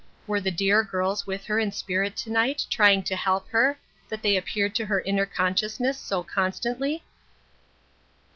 Were 0.25 0.41
the 0.41 0.49
dear 0.49 0.83
girls 0.83 1.27
with 1.27 1.43
her 1.45 1.59
in 1.59 1.71
spirit 1.71 2.17
to 2.17 2.31
night 2.31 2.65
trying 2.71 3.03
to 3.03 3.15
help 3.15 3.47
her, 3.49 3.77
that 4.09 4.23
they 4.23 4.35
appeared 4.35 4.73
to 4.73 4.85
her 4.87 5.01
inner 5.01 5.27
consciousness 5.27 5.99
so 5.99 6.23
constantly 6.23 7.03